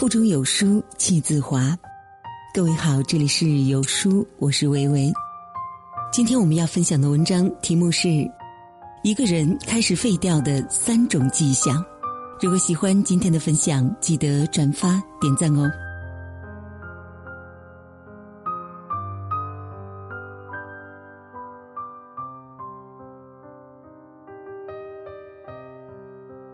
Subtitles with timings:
[0.00, 1.78] 腹中有书气自华。
[2.54, 5.12] 各位好，这里是有书，我是维维。
[6.10, 8.08] 今天我们要分享的文章题目是
[9.02, 11.76] 《一个人开始废掉的三种迹象》。
[12.40, 15.70] 如果喜欢今天的分享，记得转发点赞哦。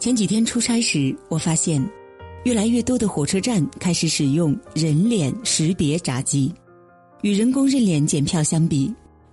[0.00, 1.80] 前几天出差时，我发现。
[2.44, 6.52] 越来越多的火车站开始使用人脸识别闸机，
[7.22, 8.92] 与人工认脸检票相比，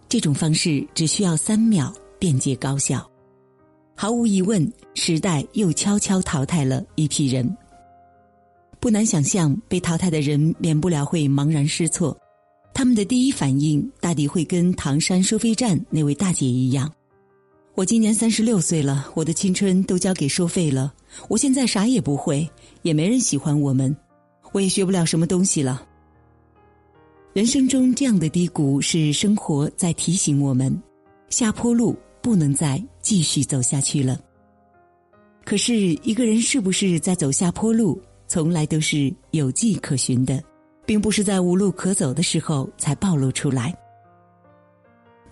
[0.09, 3.09] 这种方式只需要三秒，便捷高效。
[3.95, 7.55] 毫无疑问，时代又悄悄淘汰了一批人。
[8.80, 12.17] 不难想象，被淘汰的人免不了会茫然失措，
[12.73, 16.92] 他们的第一反应大抵会跟唐山收费站那位大姐一样
[17.73, 20.94] ：“我今年三十六岁了，我的青春都交给收费了。”
[21.30, 22.48] 我现在啥也不会，
[22.85, 23.98] 也没人喜欢我们，
[24.52, 25.84] 我也学不了什么东西了。
[27.33, 30.72] 人生中这样的低谷是生活在提醒我们，
[31.27, 34.19] 下坡路不能再继续走下去了。
[35.44, 40.39] 可是一个人是不是在走下坡路，从来都是有迹可循的，
[40.86, 43.75] 并不是在无路可走的时候才暴露出来。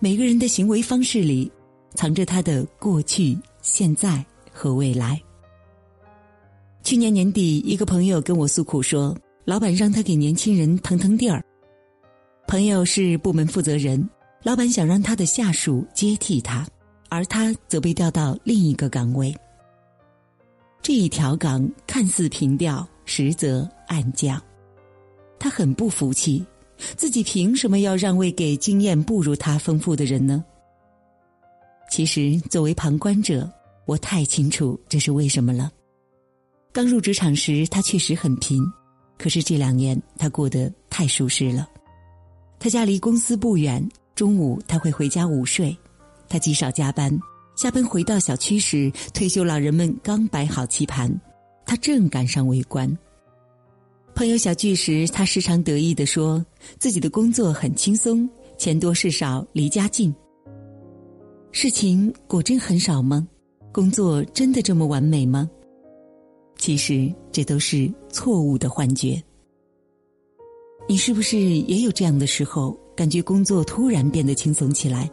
[0.00, 1.48] 每个人的行为方式里，
[1.94, 5.22] 藏着他的过去、现在和未来。
[6.84, 11.42] 去年年底，一个朋友跟我诉苦说，老板让他给年轻人腾腾地儿。
[12.46, 14.06] 朋友是部门负责人，
[14.42, 16.66] 老板想让他的下属接替他，
[17.08, 19.34] 而他则被调到另一个岗位。
[20.82, 24.38] 这一调岗看似平调，实则暗降。
[25.38, 26.44] 他很不服气，
[26.96, 30.44] 自己凭什么要让位给经验不如他丰富的人呢？
[31.90, 33.50] 其实，作为旁观者，
[33.86, 35.72] 我太清楚这是为什么了。
[36.74, 38.60] 刚入职场时，他确实很贫，
[39.16, 41.68] 可是这两年他过得太舒适了。
[42.58, 45.76] 他家离公司不远，中午他会回家午睡，
[46.28, 47.16] 他极少加班。
[47.54, 51.08] 下班回到小区时，退休老人们刚摆好棋盘，
[51.64, 52.92] 他正赶上围观。
[54.12, 56.44] 朋友小聚时，他时常得意地说
[56.80, 60.12] 自己的工作很轻松，钱多事少，离家近。
[61.52, 63.24] 事情果真很少吗？
[63.70, 65.48] 工作真的这么完美吗？
[66.64, 69.22] 其实这都是错误的幻觉。
[70.88, 75.10] 你是不是也有这样的时候，感觉工作突然变得轻松起来，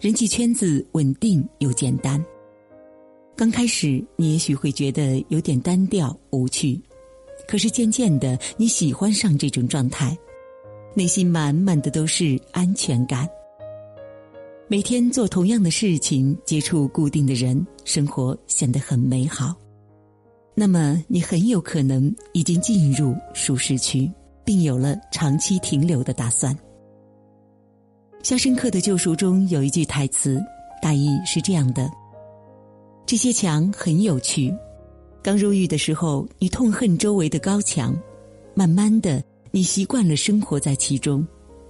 [0.00, 2.24] 人际圈子稳定又简单？
[3.36, 6.80] 刚开始你也许会觉得有点单调无趣，
[7.46, 10.16] 可是渐渐的你喜欢上这种状态，
[10.94, 13.28] 内心满满的都是安全感。
[14.68, 19.54] 每天做同样的事情，接触固定的人，生活显得很美好。
[20.56, 24.08] 那么，你很有可能已经进入舒适区，
[24.44, 26.54] 并有了长期停留的打算。
[28.22, 30.40] 《肖申克的救赎》中有一句台词，
[30.80, 31.90] 大意是这样的：
[33.04, 34.54] 这些墙很有趣。
[35.22, 37.92] 刚入狱的时候，你痛恨周围的高墙，
[38.54, 39.20] 慢慢的，
[39.50, 41.26] 你习惯了生活在其中，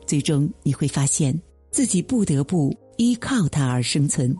[0.07, 1.35] 最终你会发现
[1.71, 4.37] 自己不得不依靠它而生存。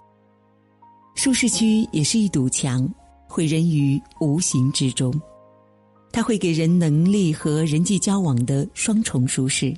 [1.15, 2.87] 舒适区也是一堵墙。
[3.35, 5.13] 毁人于无形之中，
[6.13, 9.75] 它会给人能力和人际交往的双重舒适。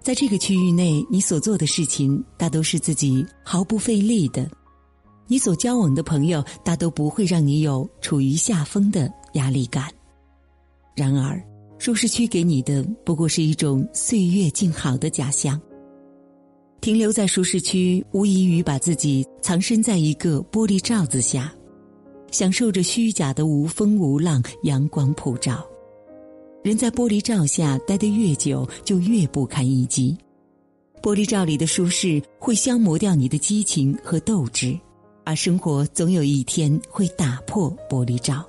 [0.00, 4.50] 在这个区域内，你所做的事情大都是自己毫不费力的，
[5.28, 9.84] 你所交往的朋友大都不会让你有处于下风的压力感。
[10.96, 11.40] 然而，
[11.78, 15.60] 舒适区给你的不过是一种岁月静好的假象。
[16.80, 21.54] 停留在舒适区，无异于把自己藏身在一个玻璃罩子下。
[22.30, 25.66] 享受着虚假的无风无浪、阳光普照，
[26.62, 30.16] 人在玻璃罩下待得越久，就越不堪一击。
[31.02, 34.78] 玻璃罩里的舒适会消磨掉你的激情和斗志，
[35.24, 38.44] 而生活总有一天会打破玻璃罩，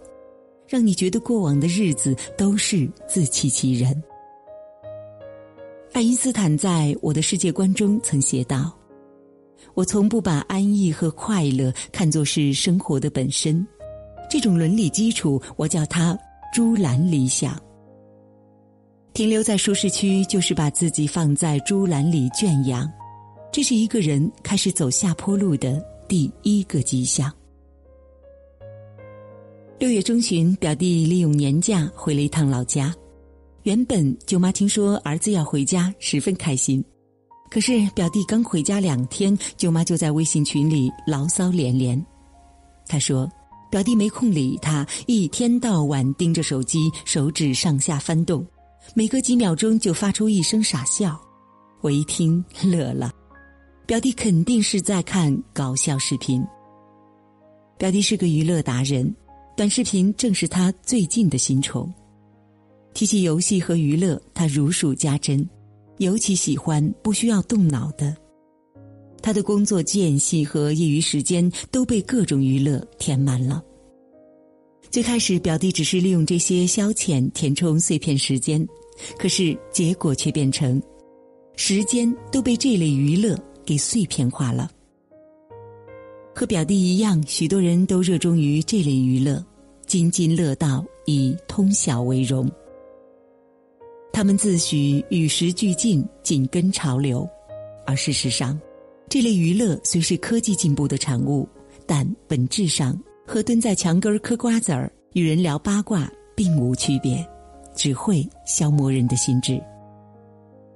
[0.68, 4.03] 让你觉得过往的日子都是自欺欺人。
[5.94, 8.73] 爱因斯坦在我的世界观中曾写道。
[9.73, 13.66] 我从不把安逸和快乐看作是生活的本身，
[14.29, 16.17] 这种伦理基础，我叫它
[16.53, 17.59] “猪栏理想”。
[19.13, 22.90] 停留在舒适区，就是把自己放在猪栏里圈养，
[23.52, 27.31] 这是一个人开始走下坡路的第一个迹象。
[29.78, 32.93] 六月中旬，表弟利用年假回了一趟老家，
[33.63, 36.84] 原本舅妈听说儿子要回家，十分开心。
[37.52, 42.02] 可是表弟刚回家两天，舅妈就在微信群里牢骚连连。
[42.88, 43.30] 她说
[43.70, 48.48] ：“表弟没空理他，一天到晚盯着手机，手指上下翻动，
[48.96, 51.20] 每隔几秒钟就发出一声傻笑。
[51.82, 53.12] 我一听乐了，
[53.86, 56.42] 表弟肯定是在看搞笑视频。
[57.78, 59.14] 表弟是个娱乐达人，
[59.58, 61.94] 短视频正是他最近的新宠。
[62.94, 65.46] 提起游戏和娱乐，他如数家珍，
[66.02, 68.16] 尤其喜欢不需要动脑的。
[69.22, 73.64] 他的工作间隙和业余时间都被各种娱乐填满了。
[74.90, 78.68] 最开始，表弟只是利用这些消遣填充碎片时间，
[79.20, 80.82] 可是结果却变成，
[81.56, 84.72] 时间都被这类娱乐给碎片化了。
[86.34, 89.46] 和表弟一样，许多人都热衷于这类娱乐，
[89.86, 92.50] 津津乐道，以通晓为荣。
[94.13, 97.28] 他们自诩与时俱进，紧跟潮流，
[97.85, 98.59] 而事实上，
[99.09, 101.47] 这类娱乐虽是科技进步的产物，
[101.85, 107.25] 但本质上和蹲在墙根嗑瓜子儿、与人聊八卦并无区别，
[107.75, 109.61] 只会消磨人的心智。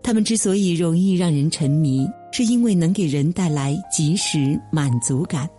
[0.02, 5.50] 他们之所以容易让人沉迷，是因为能给人带来即时满足感，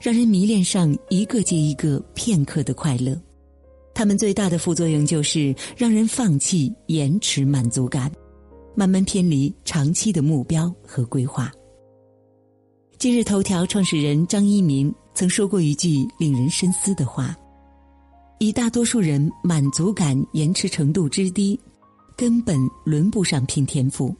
[0.00, 3.18] 让人迷恋上一个接一个片刻的快乐。
[3.94, 8.10] 他们最大的副作用就是让人放弃延迟满足感，
[8.74, 11.50] 慢慢偏离长期的目标和规划。
[12.98, 17.36] 今日头条创始人张一鸣曾说过一句令人深思的话
[18.40, 21.58] ：“以大多数人满足感延迟程度之低，
[22.16, 24.14] 根本轮不上拼天赋。”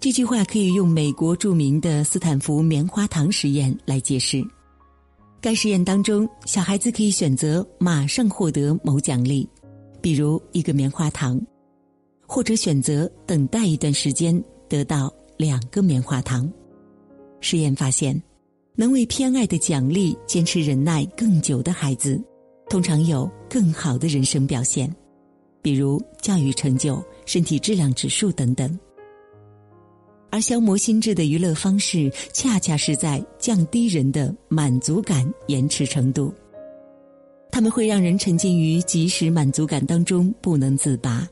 [0.00, 4.42] 这句话可以用美国著名的斯坦福棉花糖实验来解释。
[5.42, 9.48] 该实验当中，小孩子可以选择马上获得某奖励，
[10.02, 11.40] 比如一个棉花糖，
[12.26, 14.38] 或者选择等待一段时间
[14.68, 16.50] 得到两个棉花糖。
[17.40, 18.22] 实验发现，
[18.76, 22.22] 能为偏爱的奖励坚持忍耐更久的孩子，
[22.68, 24.94] 通常有更好的人生表现，
[25.62, 28.78] 比如教育成就、身体质量指数等等。
[30.30, 36.32] 而消磨心智的娱乐方式，恰恰是在降低人的满足感延迟程度。
[37.50, 41.28] 他们会让人沉浸于即时满足感当中不能自拔，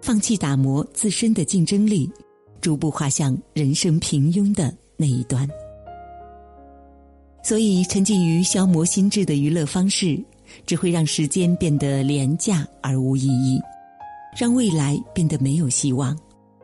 [0.00, 2.08] 放弃打磨自身的竞争力，
[2.60, 5.48] 逐步滑向人生平庸的那一端。
[7.42, 10.22] 所以，沉浸于消磨心智的娱乐方式，
[10.64, 13.60] 只会让时间变得廉价而无意义，
[14.38, 16.16] 让未来变得没有希望。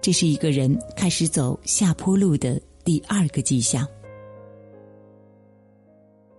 [0.03, 3.87] 这是一个人开始走下坡路的第二个迹象。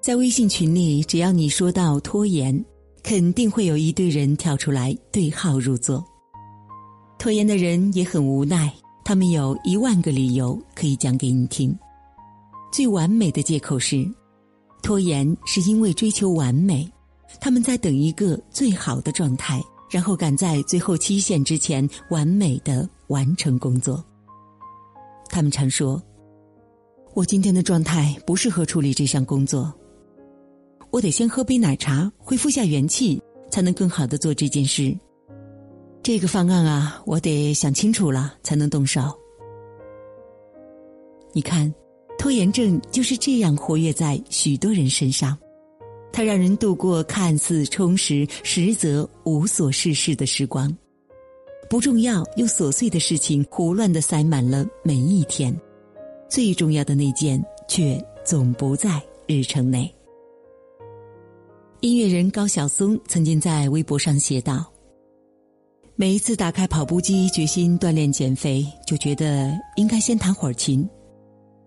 [0.02, 2.54] 在微信群里，只要你说到拖延，
[3.02, 6.04] 肯定会有一堆人跳出来对号入座。
[7.18, 8.70] 拖延的人也很无奈，
[9.06, 11.74] 他们有一万个理由可以讲给你听。
[12.70, 14.06] 最完美的借口是，
[14.82, 16.86] 拖延是因为追求完美，
[17.40, 19.64] 他们在等一个最好的状态。
[19.94, 24.04] 然后赶在最后期限之前完美的完成工作。
[25.30, 26.02] 他们常说
[27.14, 29.72] ：“我今天的状态不适合处理这项工作，
[30.90, 34.98] 我得先喝杯奶茶恢复下元气，才能更好的做这件事。
[36.02, 39.16] 这个方案啊，我得想清楚了才能动手。”
[41.34, 41.72] 你看，
[42.18, 45.38] 拖延症就是这样活跃在许多人身上。
[46.16, 50.72] 它让人度过看似充实，实则无所事事的时光，
[51.68, 55.52] 不重要又琐碎的事情胡乱的塞满了每一天，
[56.30, 59.92] 最重要的那件却总不在日程内。
[61.80, 64.64] 音乐人高晓松曾经在微博上写道
[65.98, 70.88] ：“每一次打开跑步机，决心锻炼减肥，就觉得应该先弹会儿琴；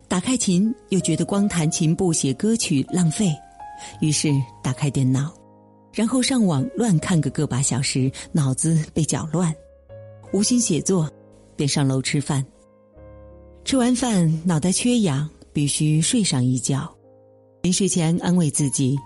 [0.07, 3.35] 打开琴，又觉得光弹琴不写歌曲浪费。”
[4.01, 4.31] 于是
[4.63, 5.33] 打开电脑，
[5.93, 9.55] 然后上网乱看个个把小时，脑子被搅乱，
[10.33, 11.11] 无心写作，
[11.57, 12.45] 便上楼吃饭。
[13.65, 16.89] 吃完饭脑袋缺氧，必须睡上一觉。
[17.63, 18.97] 临睡前安慰自己，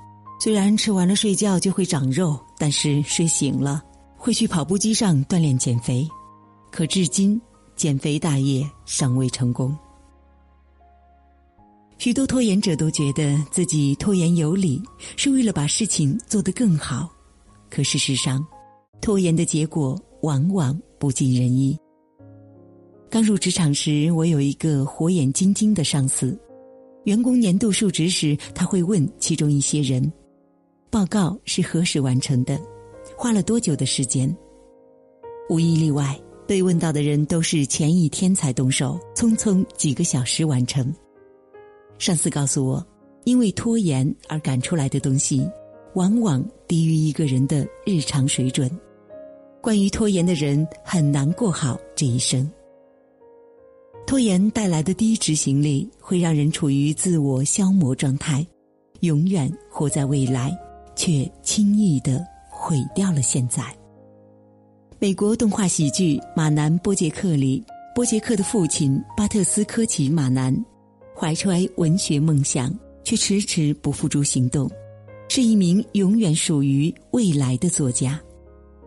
[0.40, 3.82] 虽然吃完了睡觉就会长肉，但是睡醒了
[4.16, 6.06] 会去跑步机上锻炼减肥。
[6.70, 7.40] 可至今
[7.74, 9.74] 减肥大业尚未成功。
[12.00, 14.82] 许多拖延者都觉得自己拖延有理，
[15.16, 17.10] 是为了把事情做得更好。
[17.68, 18.42] 可事实上，
[19.02, 21.76] 拖延的结果往往不尽人意。
[23.10, 26.34] 刚入职场时，我有一个火眼金睛的上司。
[27.04, 30.10] 员工年度述职时，他会问其中一些人
[30.90, 32.58] ：“报告是何时完成的？
[33.14, 34.34] 花了多久的时间？”
[35.50, 40.90] 无一例外，被问到的人都是前一天才动手，匆匆几个小时完成。
[42.00, 42.84] 上司告诉我，
[43.24, 45.46] 因为拖延而赶出来的东西，
[45.92, 48.70] 往往低于一个人的日常水准。
[49.60, 52.50] 关于拖延的人，很难过好这一生。
[54.06, 58.44] 拖延带来的低执行力，会让人处于自我消磨状态，
[59.00, 60.58] 永远活在未来，
[60.96, 63.62] 却轻易的毁掉了现在。
[64.98, 67.62] 美国动画喜剧《马南波杰克》里，
[67.94, 70.54] 波杰克的父亲巴特斯科奇·马南，
[71.20, 72.74] 怀揣文学梦想，
[73.04, 74.70] 却迟迟不付诸行动，
[75.28, 78.18] 是一名永远属于未来的作家。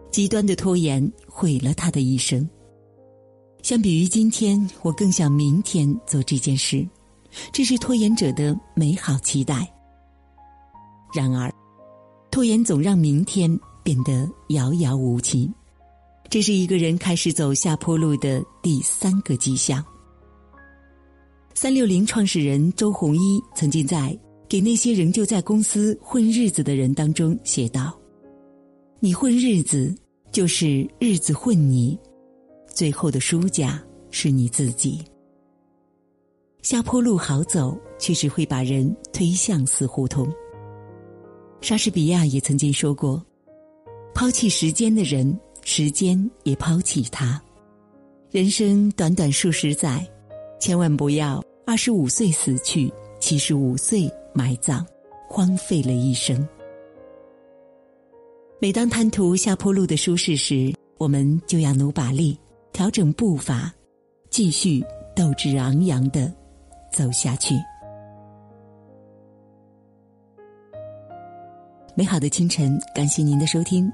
[0.09, 2.49] 极端的拖延毁了他的一生。
[3.61, 6.83] 相比于今天，我更想明天做这件事，
[7.51, 9.71] 这是拖延者的美好期待。
[11.13, 11.53] 然而，
[12.31, 15.47] 拖延总让明天变得遥遥无期，
[16.31, 19.85] 这是一个人开始走下坡路的第三个迹象。
[21.55, 24.10] 三六零创始人周鸿祎曾经在
[24.50, 27.98] 《给那些仍旧在公司混日子的人》当中写道
[29.00, 29.95] ：“你混日子，
[30.31, 31.98] 就是日子混你。”
[32.67, 35.00] 最后的输家是你自己。
[36.63, 40.27] 下坡路好走，却只会把人推向死胡同。
[41.62, 43.24] 莎士比亚也曾经说过
[44.13, 47.41] ：“抛弃时间的人，时间也抛弃他。”
[48.31, 50.05] 人生短短数十载，
[50.63, 52.89] 千万不要二十五岁死去，
[53.20, 54.82] 七十五岁埋葬，
[55.27, 56.48] 荒废了一生。
[58.62, 62.39] 每当贪图下坡路的舒适时，我们就要努把力。
[62.72, 63.74] 调整步伐，
[64.29, 64.82] 继续
[65.13, 66.34] 斗志昂扬的
[66.93, 67.55] 走下去。
[71.93, 73.91] 美好的清晨，感谢您的收听。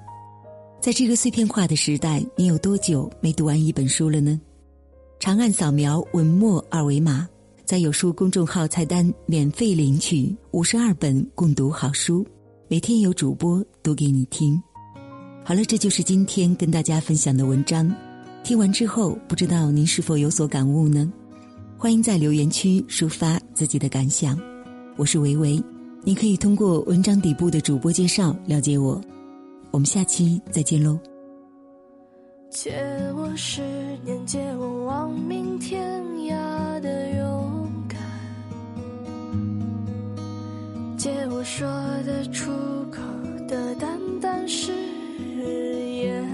[0.79, 4.39] 在这个碎片化的时代，你有多久没读完一本书了呢？
[5.19, 7.27] 长按扫描文末二维码，
[7.65, 12.25] 在有书公众号菜单免费领取五十二本共读好书，
[12.69, 14.61] 每天有主播读给你听。
[15.43, 17.93] 好了，这就是今天跟大家分享的文章。
[18.45, 21.11] 听完之后，不知道您是否有所感悟呢？
[21.77, 24.39] 欢迎在留言区抒发自己的感想。
[24.95, 25.61] 我是维维，
[26.01, 28.99] 你可以通过文章底部的主播介绍了解我。
[29.71, 30.97] 我们下期再见喽。
[32.49, 32.73] 借
[33.15, 33.61] 我十
[34.03, 37.99] 年，借我亡命天涯的勇敢，
[40.97, 41.67] 借我说
[42.05, 42.51] 得出
[42.91, 42.99] 口
[43.47, 44.73] 的淡淡誓
[45.37, 46.25] 言，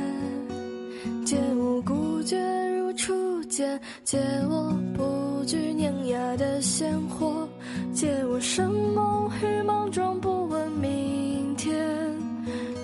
[1.26, 2.16] 借我孤。
[2.24, 2.40] 绝
[2.76, 4.18] 如初见，借
[4.50, 7.48] 我不惧碾压的鲜活，
[7.94, 11.72] 借我生猛与莽撞，不问明天，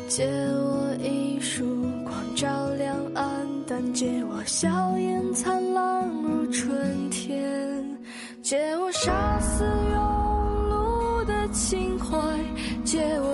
[0.07, 0.29] 借
[3.93, 7.97] 借我笑颜灿烂如春天，
[8.41, 9.97] 借我杀死庸
[10.69, 12.17] 碌的情怀，
[12.83, 13.30] 借我